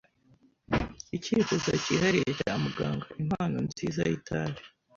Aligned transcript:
icyifuzo 1.17 1.69
cyihariye 1.83 2.31
cya 2.39 2.53
muganga, 2.63 3.05
impano 3.21 3.57
nziza 3.67 4.01
y 4.09 4.13
itabi. 4.19 4.59